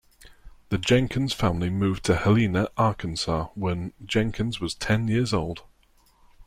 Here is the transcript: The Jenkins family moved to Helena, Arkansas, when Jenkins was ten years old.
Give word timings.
The 0.69 0.79
Jenkins 0.79 1.31
family 1.31 1.69
moved 1.69 2.05
to 2.05 2.15
Helena, 2.15 2.69
Arkansas, 2.75 3.49
when 3.53 3.93
Jenkins 4.03 4.59
was 4.59 4.73
ten 4.73 5.07
years 5.07 5.31
old. 5.31 5.61